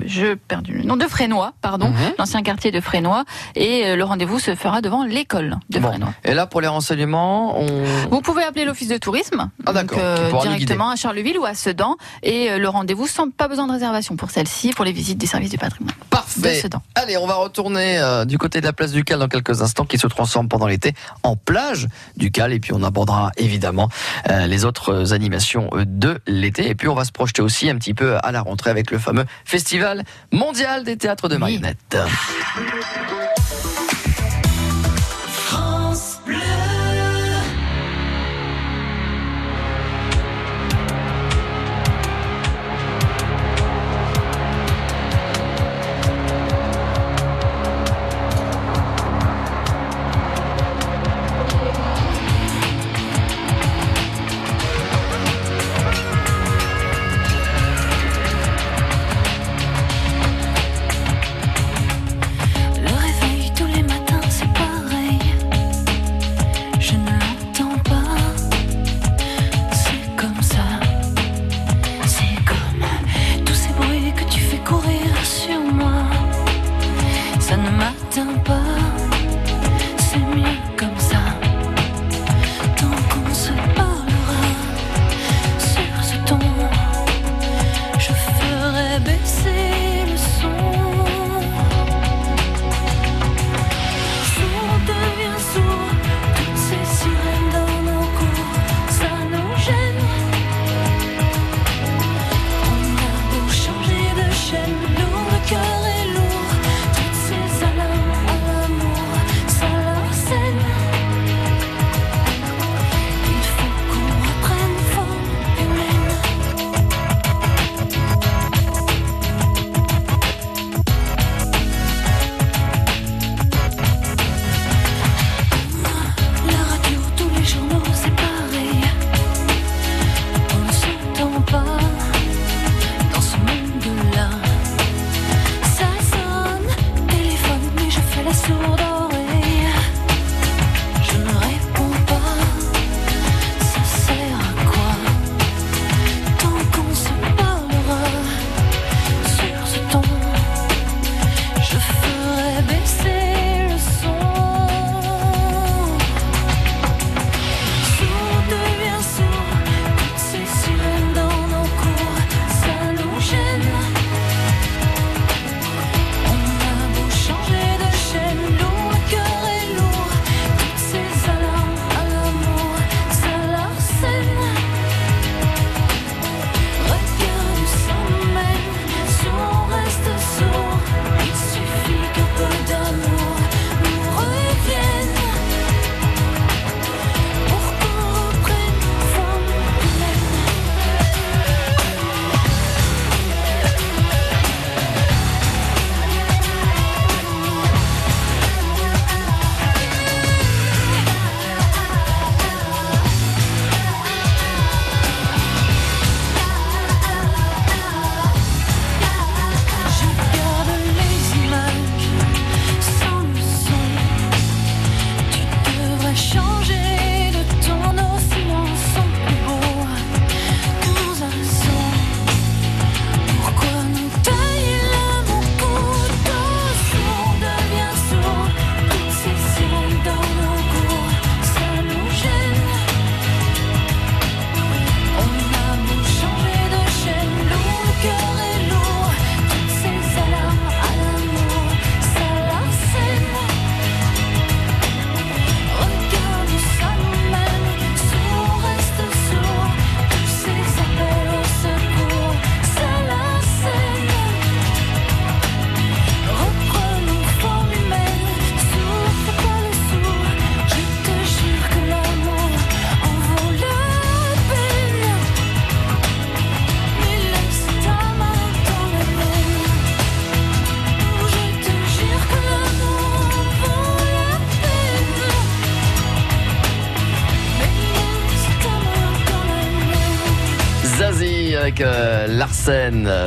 [0.07, 2.13] je perdu le nom, de Frénois, pardon, Mhm.
[2.19, 3.23] l'ancien quartier de Frénois.
[3.55, 5.89] Et le rendez-vous se fera devant l'école de Bon.
[5.89, 6.13] Frénois.
[6.23, 7.67] Et là, pour les renseignements, on...
[8.09, 11.95] Vous pouvez appeler l'office de tourisme, Ah, donc, euh, directement à Charleville ou à Sedan,
[12.23, 15.51] et le rendez-vous sans pas besoin de réservation pour celle-ci, pour les visites des services
[15.51, 16.55] du patrimoine de Parfait.
[16.55, 16.81] Sedan.
[16.95, 19.85] Allez, on va retourner euh, du côté de la place du Cal dans quelques instants,
[19.85, 22.53] qui se transforme pendant l'été en plage du Cal.
[22.53, 23.89] Et puis on abordera évidemment
[24.29, 26.69] euh, les autres animations de l'été.
[26.69, 28.99] Et puis on va se projeter aussi un petit peu à la rentrée avec le
[28.99, 31.97] fameux Festival mondial des théâtres de marionnettes.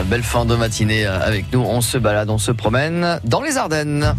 [0.08, 1.60] Belle fin de matinée avec nous.
[1.60, 4.14] On se balade, on se promène dans les Ardennes.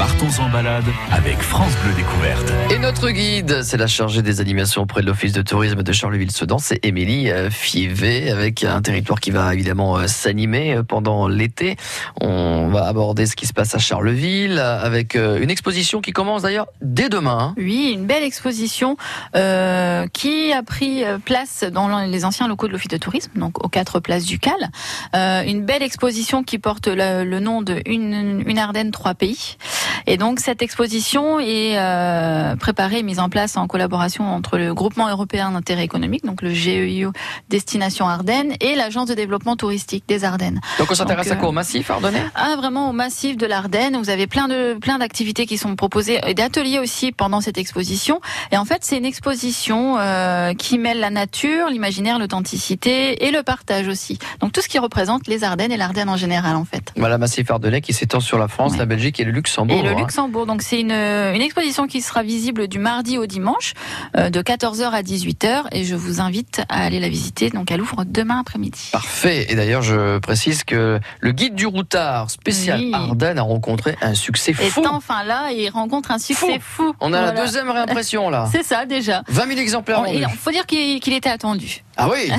[0.00, 2.50] Partons en balade avec France Bleu Découverte.
[2.70, 6.56] Et notre guide, c'est la chargée des animations auprès de l'Office de tourisme de Charleville-Sedan,
[6.56, 11.76] c'est Émilie euh, Fievé, avec un territoire qui va évidemment euh, s'animer euh, pendant l'été.
[12.18, 16.68] On va aborder ce qui se passe à Charleville, avec une exposition qui commence d'ailleurs
[16.80, 17.38] dès demain.
[17.38, 17.54] hein.
[17.58, 18.96] Oui, une belle exposition
[19.36, 23.68] euh, qui a pris place dans les anciens locaux de l'Office de tourisme, donc aux
[23.68, 24.70] quatre places du Cal.
[25.14, 29.58] Euh, une belle exposition qui porte le, le nom de une, une Ardenne, trois pays.
[30.06, 34.74] Et donc cette exposition est euh, préparée et mise en place en collaboration entre le
[34.74, 37.12] Groupement européen d'intérêt économique, donc le GEIO
[37.48, 40.60] Destination Ardennes, et l'Agence de développement touristique des Ardennes.
[40.78, 41.46] Donc on s'intéresse à quoi?
[41.48, 43.96] Euh, Au massif ardennais Ah, vraiment au massif de l'Ardenne.
[43.96, 48.20] Vous avez plein de plein d'activités qui sont proposées et d'ateliers aussi pendant cette exposition.
[48.52, 53.42] Et en fait, c'est une exposition euh, qui mêle la nature, l'imaginaire, l'authenticité et le
[53.42, 54.18] partage aussi.
[54.40, 56.92] Donc tout ce qui représente les Ardennes et l'Ardenne en général, en fait.
[56.96, 58.78] Voilà, massif ardennais qui s'étend sur la France, Ouais.
[58.78, 59.76] la Belgique et le Luxembourg.
[59.76, 59.94] Et le hein.
[59.98, 60.46] Luxembourg.
[60.46, 63.74] Donc c'est une, une exposition qui sera visible du mardi au dimanche,
[64.16, 65.64] euh, de 14h à 18h.
[65.72, 67.50] Et je vous invite à aller la visiter.
[67.50, 68.90] Donc elle ouvre demain après-midi.
[68.92, 69.46] Parfait.
[69.48, 72.92] Et d'ailleurs, je précise que le guide du routard spécial Oui.
[72.94, 74.82] Ardennes a rencontré un succès Et fou.
[74.90, 76.94] enfin là, il rencontre un succès fou.
[77.00, 78.48] On a la deuxième réimpression là.
[78.52, 79.22] C'est ça déjà.
[79.28, 81.82] 20 000 exemplaires Il faut dire qu'il qu'il était attendu.
[82.00, 82.30] Ah oui.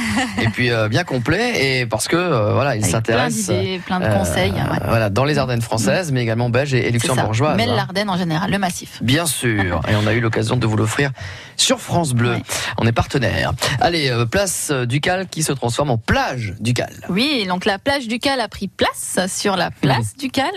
[0.42, 3.36] et puis euh, bien complet et parce que euh, voilà, il Avec plein s'intéresse.
[3.48, 4.52] d'idées, plein de euh, conseils.
[4.52, 4.80] ouais.
[4.88, 7.56] Voilà, dans les Ardennes françaises, mais également belges et, et luxembourgeoises.
[7.58, 7.76] Mais hein.
[7.76, 9.00] l'Ardenne en général, le massif.
[9.02, 11.12] Bien sûr, et on a eu l'occasion de vous l'offrir
[11.58, 12.32] sur France Bleu.
[12.32, 12.44] Ouais.
[12.78, 13.52] On est partenaire.
[13.80, 16.92] Allez, euh, place euh, du Cal qui se transforme en plage du Cal.
[17.10, 20.52] Oui, donc la plage du Cal a pris place sur la place du Cal.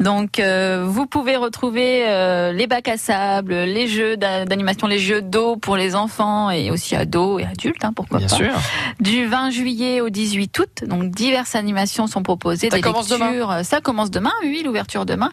[0.00, 4.98] Donc euh, vous pouvez retrouver euh, les bacs à sable, les jeux d'a- d'animation, les
[4.98, 8.35] jeux d'eau pour les enfants et aussi ados et adultes, hein, pourquoi Bien pas.
[8.36, 8.52] Sûr.
[9.00, 12.70] Du 20 juillet au 18 août, donc diverses animations sont proposées.
[12.70, 13.50] Ça des commence demain lectures.
[13.50, 15.30] Euh, Ça commence demain, oui, l'ouverture demain,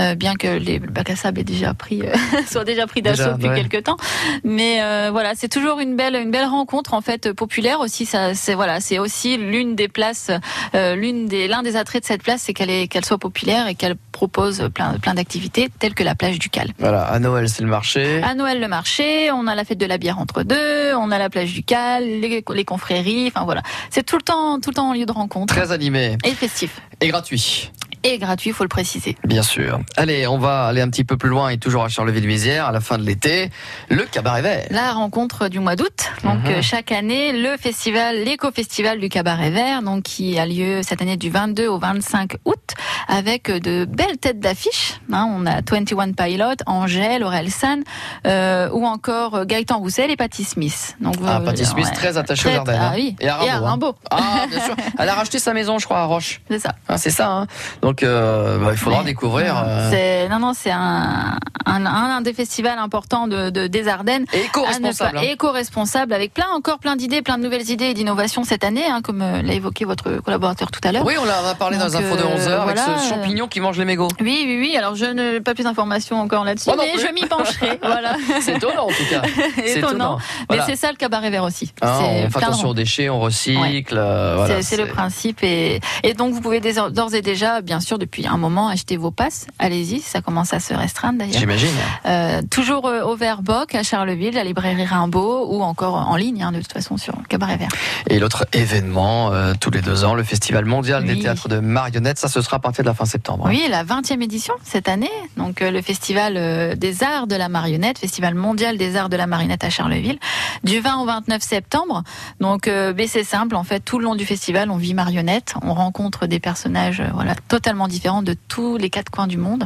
[0.00, 2.14] euh, bien que les le bac à sable est déjà pris, euh,
[2.50, 3.62] soit déjà pris Déjà, d'assaut depuis ouais.
[3.68, 3.96] quelques temps.
[4.44, 8.06] Mais euh, voilà, c'est toujours une belle, une belle rencontre en fait populaire aussi.
[8.06, 10.30] Ça, c'est voilà, c'est aussi l'une des places,
[10.74, 13.74] l'une des, l'un des attraits de cette place, c'est qu'elle est, qu'elle soit populaire et
[13.74, 16.70] qu'elle propose plein, plein d'activités telles que la plage du Cal.
[16.78, 18.22] Voilà, à Noël, c'est le marché.
[18.22, 21.18] À Noël, le marché, on a la fête de la bière entre deux, on a
[21.18, 23.60] la plage du Cal, les, les confréries, enfin voilà.
[23.90, 25.54] C'est tout le temps, tout le temps en lieu de rencontre.
[25.54, 26.80] Très animé Et festif.
[27.02, 27.70] et gratuit.
[28.08, 29.16] Et gratuit, faut le préciser.
[29.24, 29.80] Bien sûr.
[29.96, 32.80] Allez, on va aller un petit peu plus loin et toujours à Charleville-Mézières à la
[32.80, 33.50] fin de l'été,
[33.88, 34.66] le cabaret vert.
[34.70, 36.04] La rencontre du mois d'août.
[36.22, 36.46] Donc Mhm.
[36.46, 41.16] euh, chaque année, le festival, l'éco-festival du cabaret vert, donc qui a lieu cette année
[41.16, 42.74] du 22 au 25 août,
[43.08, 45.00] avec euh, de belles têtes d'affiche.
[45.12, 47.82] Hein, on a 21 Pilot, Angèle, Aurel San,
[48.26, 50.96] euh, ou encore euh, Gaëtan Roussel et Patty Smith.
[51.00, 51.92] Donc Ah, euh, Patty Smith, ouais.
[51.92, 52.78] très attachée aux Ardennes.
[52.80, 52.92] Ah hein.
[52.94, 53.16] oui.
[53.20, 53.56] Et à Rimbaud.
[53.56, 53.60] hein.
[53.70, 53.94] Rimbaud.
[54.12, 54.76] Ah, bien sûr.
[54.96, 56.40] Elle a racheté sa maison, je crois, à Roche.
[56.48, 56.74] C'est ça.
[56.88, 57.28] Ah, c'est ça.
[57.30, 57.46] Hein.
[57.82, 59.62] Donc, euh, bah, il faudra découvrir.
[59.66, 61.36] Euh, c'est- non, non, c'est un,
[61.66, 64.24] un, un des festivals importants de, de- des Ardennes.
[64.32, 65.12] Et éco-responsable.
[65.12, 65.28] pas- hein.
[65.30, 69.00] éco-responsable avec plein encore plein d'idées, plein de nouvelles idées et d'innovations cette année, hein,
[69.02, 71.04] comme euh, l'a évoqué votre collaborateur tout à l'heure.
[71.06, 73.08] Oui, on en a parlé dans Donc, les infos de euh, 11h avec ce euh,
[73.08, 74.08] champignon qui mange les mégots.
[74.20, 74.76] Oui, oui, oui.
[74.76, 77.06] Alors je n'ai pas plus d'informations encore là-dessus, mais plus.
[77.06, 77.78] je m'y pencherai.
[77.82, 78.16] voilà.
[78.40, 79.22] C'est étonnant en tout cas.
[79.56, 80.18] C'est étonnant.
[80.50, 81.66] Mais c'est ça le cabaret vert aussi.
[81.80, 81.86] C'est
[82.26, 83.94] on fait attention aux déchets, on recycle.
[83.96, 87.85] euh, voilà, c'est le principe et, et donc vous pouvez d'ores et déjà, bien sûr,
[87.94, 89.46] depuis un moment, acheter vos passes.
[89.60, 91.38] Allez-y, ça commence à se restreindre d'ailleurs.
[91.38, 91.70] J'imagine.
[92.04, 96.50] Euh, toujours euh, au Verboc à Charleville, la librairie Rimbaud ou encore en ligne hein,
[96.52, 97.68] de toute façon sur Cabaret Vert.
[98.08, 102.18] Et l'autre événement, euh, tous les deux ans, le Festival mondial des théâtres de marionnettes,
[102.18, 103.46] ça ce sera à partir de la fin septembre.
[103.46, 103.50] hein.
[103.50, 105.10] Oui, la 20e édition cette année.
[105.36, 109.28] Donc euh, le festival des arts de la marionnette, festival mondial des arts de la
[109.28, 110.18] marionnette à Charleville,
[110.64, 112.02] du 20 au 29 septembre.
[112.40, 112.68] Donc
[113.06, 116.40] c'est simple en fait, tout le long du festival, on vit marionnette, on rencontre des
[116.40, 119.64] personnages voilà totalement différents de tous les quatre coins du monde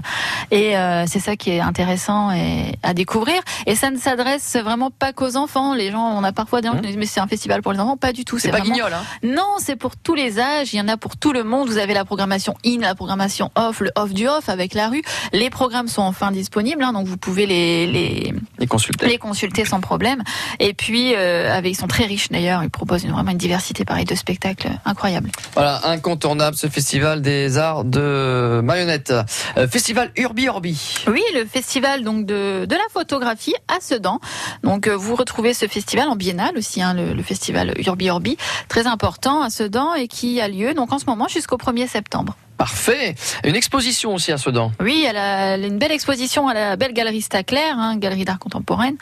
[0.50, 4.90] et euh, c'est ça qui est intéressant et à découvrir et ça ne s'adresse vraiment
[4.90, 5.74] pas qu'aux enfants.
[5.74, 7.72] Les gens, on a parfois des gens qui nous disent mais c'est un festival pour
[7.72, 8.38] les enfants, pas du tout.
[8.38, 10.72] C'est pas vraiment guignol, hein non, c'est pour tous les âges.
[10.72, 11.68] Il y en a pour tout le monde.
[11.68, 15.02] Vous avez la programmation in, la programmation off, le off du off avec la rue.
[15.32, 19.06] Les programmes sont enfin disponibles, hein, donc vous pouvez les, les, Les consulter.
[19.06, 20.22] les consulter sans problème.
[20.58, 22.62] Et puis, euh, avec, ils sont très riches d'ailleurs.
[22.62, 25.30] Ils proposent une- vraiment une diversité pareil de spectacles incroyable.
[25.54, 29.12] Voilà, incontournable ce festival des arts de marionnettes.
[29.56, 30.94] Euh, festival Urbi Orbi.
[31.08, 34.20] Oui, le festival donc de, la photographie à Sedan.
[34.62, 38.36] Donc euh, vous retrouvez ce festival en biennale aussi, hein, le, le festival Urbi Orbi,
[38.68, 42.36] très important à Sedan et qui a lieu donc en ce moment jusqu'au 1er septembre.
[42.60, 43.14] Parfait.
[43.42, 44.70] Une exposition aussi à Sedan.
[44.80, 48.96] Oui, elle a une belle exposition à la belle galerie Stacler, hein, galerie d'art contemporaine,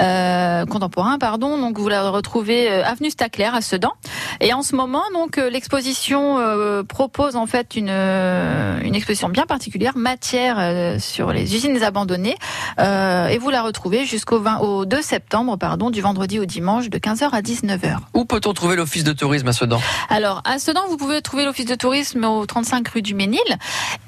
[0.00, 1.56] euh, contemporain, pardon.
[1.56, 3.92] Donc vous la retrouvez euh, avenue Stacler à Sedan.
[4.40, 6.40] Et en ce moment, donc euh, l'exposition
[6.88, 12.36] propose en fait une une exposition bien particulière, matière sur les usines abandonnées.
[12.80, 16.98] Et vous la retrouvez jusqu'au 20 au 2 septembre, pardon, du vendredi au dimanche de
[16.98, 17.98] 15h à 19h.
[18.12, 19.80] Où peut-on trouver l'office de tourisme à Sedan?
[20.08, 23.38] Alors, à Sedan, vous pouvez trouver l'office de tourisme au 35 rue du Ménil.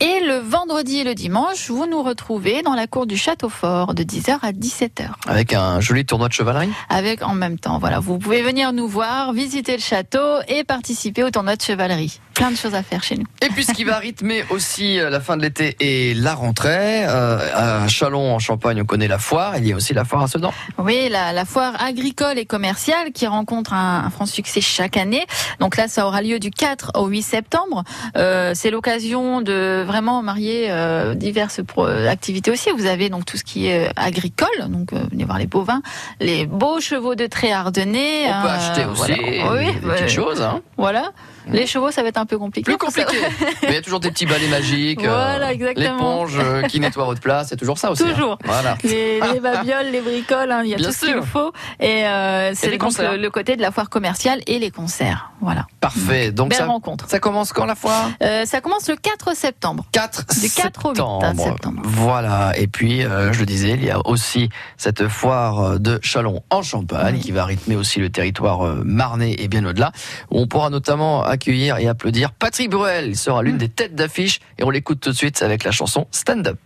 [0.01, 3.95] Et le vendredi et le dimanche, vous nous retrouvez dans la cour du Château Fort
[3.95, 5.11] de 10h à 17h.
[5.29, 8.89] Avec un joli tournoi de chevalerie Avec en même temps, voilà, vous pouvez venir nous
[8.89, 12.21] voir, visiter le château et participer au tournoi de chevalerie.
[12.37, 13.25] Plein de choses à faire chez nous.
[13.43, 17.05] Et puis ce qui va rythmer aussi euh, la fin de l'été et la rentrée,
[17.07, 17.39] euh,
[17.85, 20.29] à Chalon en Champagne, on connaît la foire, il y a aussi la foire à
[20.29, 20.53] Sedan.
[20.79, 25.25] Oui, la, la foire agricole et commerciale qui rencontre un, un franc succès chaque année.
[25.61, 27.85] Donc là, ça aura lieu du 4 au 8 septembre.
[28.17, 32.69] Euh, c'est l'occasion de vraiment marier euh, diverses pro- activités aussi.
[32.77, 35.81] Vous avez donc tout ce qui est euh, agricole, donc euh, venez voir les bovins,
[36.21, 38.27] les beaux chevaux de trait ardennais.
[38.29, 39.53] On peut euh, acheter aussi voilà.
[39.55, 40.43] Oui, des petites choses.
[40.43, 40.61] Hein.
[40.77, 41.13] Voilà.
[41.53, 42.65] Les chevaux, ça va être un peu compliqué.
[42.65, 43.17] Plus compliqué.
[43.63, 45.03] Mais il y a toujours des petits balais magiques.
[45.05, 45.95] euh, Voilà, exactement.
[46.25, 48.03] L'éponge euh, qui nettoie votre place, c'est toujours ça aussi.
[48.03, 48.13] hein.
[48.13, 48.39] Toujours.
[48.45, 48.77] Voilà.
[48.85, 51.53] les, les babioles, les bricoles, hein, il y a Bien tout ce qu'il faut.
[51.81, 55.31] Et euh, c'est le, le côté de la foire commerciale et les concerts.
[55.41, 55.67] Voilà.
[55.81, 56.33] Parfait.
[56.33, 57.09] Donc Belle ça, rencontre.
[57.09, 58.11] ça commence quand la foire?
[58.45, 59.85] Ça commence le 4 septembre.
[59.93, 61.43] 4 Du 4 au 8 septembre.
[61.45, 61.83] septembre.
[61.85, 62.53] Voilà.
[62.59, 66.63] Et puis, euh, je le disais, il y a aussi cette foire de Chalon en
[66.63, 67.21] Champagne Oui.
[67.21, 69.93] qui va rythmer aussi le territoire marnais et bien au-delà.
[70.31, 73.09] Où on pourra notamment accueillir et applaudir Patrick Bruel.
[73.09, 76.07] Il sera l'une des têtes d'affiche et on l'écoute tout de suite avec la chanson
[76.11, 76.59] Stand Up.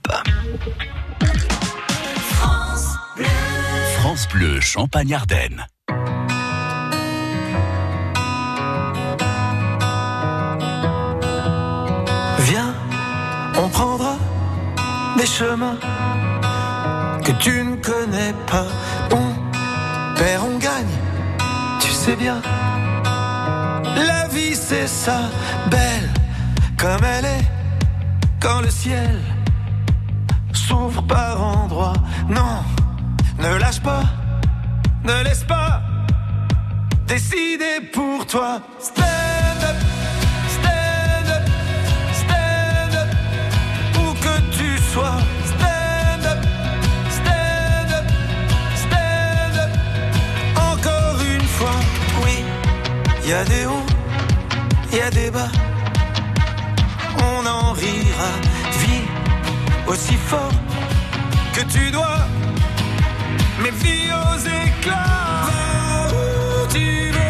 [3.98, 5.66] France Bleu Champagne-Ardenne.
[12.38, 12.74] Viens,
[13.56, 14.16] on prendra
[15.18, 15.78] des chemins
[17.24, 18.66] que tu ne connais pas.
[19.10, 20.94] On perd, on gagne,
[21.80, 22.40] tu sais bien.
[23.84, 25.20] La vie c'est ça,
[25.70, 26.08] belle
[26.76, 27.44] comme elle est,
[28.40, 29.20] quand le ciel
[30.52, 31.92] s'ouvre par endroits.
[32.28, 32.64] Non,
[33.38, 34.04] ne lâche pas,
[35.04, 35.82] ne laisse pas
[37.06, 38.60] décider pour toi.
[38.78, 39.76] Stand up,
[40.48, 41.44] stand up.
[42.22, 43.08] Stand up,
[43.98, 45.18] où que tu sois.
[53.30, 53.86] Y a des hauts,
[54.90, 55.52] il y a des bas.
[57.18, 58.30] On en rira,
[58.80, 59.06] vis
[59.86, 60.56] aussi fort
[61.54, 62.22] que tu dois.
[63.62, 65.46] Mais vis aux éclats.
[66.12, 67.29] Où tu veux,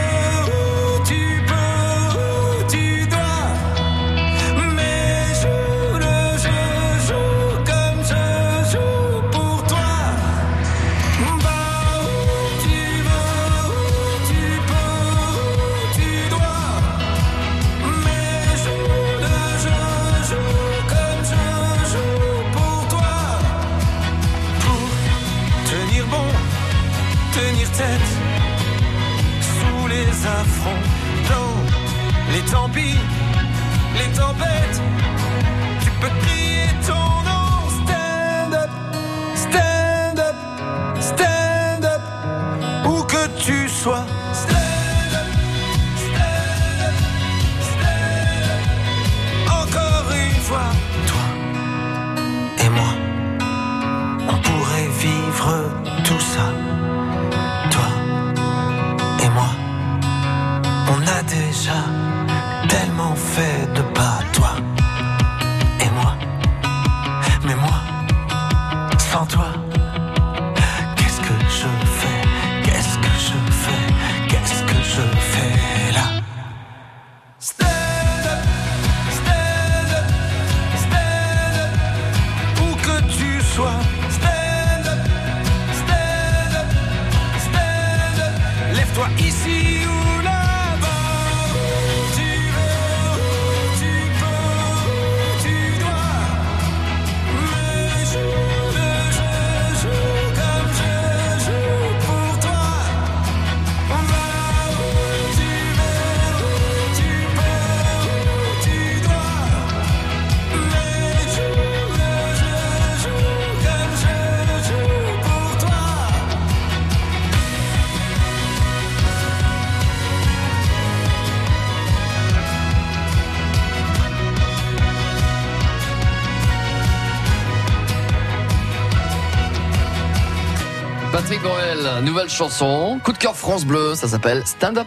[132.11, 134.87] nouvelle chanson, coup de cœur France Bleu, ça s'appelle Stand Up.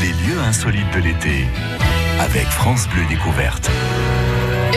[0.00, 1.44] Les lieux insolites de l'été
[2.18, 3.70] avec France Bleu Découverte.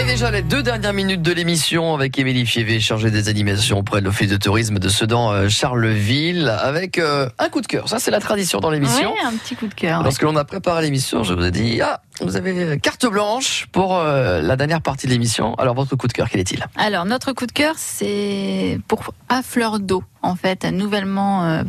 [0.09, 4.05] Déjà les deux dernières minutes de l'émission avec Émilie Fievé, chargée des animations auprès de
[4.05, 7.87] l'Office de tourisme de Sedan euh, Charleville, avec euh, un coup de cœur.
[7.87, 9.13] Ça, c'est la tradition dans l'émission.
[9.13, 10.01] Oui, un petit coup de cœur.
[10.01, 13.97] Lorsque l'on a préparé l'émission, je vous ai dit, ah, vous avez carte blanche pour
[13.97, 15.53] euh, la dernière partie de l'émission.
[15.55, 16.65] Alors, votre coup de cœur, quel est-il?
[16.75, 21.63] Alors, notre coup de cœur, c'est pour à fleur d'eau, en fait, nouvellement euh,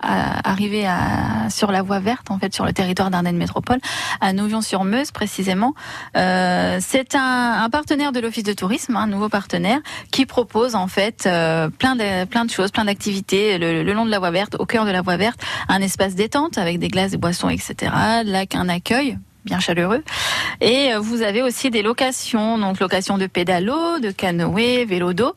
[0.00, 3.78] à- arrivé à, sur la voie verte, en fait, sur le territoire d'Ardennes Métropole,
[4.20, 5.74] à Nouvion-sur-Meuse précisément.
[6.16, 9.78] Euh, c'est un, un partenaire de l'Office de tourisme, un nouveau partenaire,
[10.10, 14.04] qui propose en fait euh, plein de plein de choses, plein d'activités le, le long
[14.04, 16.88] de la voie verte, au cœur de la voie verte, un espace détente avec des
[16.88, 17.92] glaces, des boissons, etc.
[18.24, 20.02] Là, un accueil bien chaleureux.
[20.60, 25.32] Et euh, vous avez aussi des locations, donc location de pédalo, de canoë, vélo d'eau,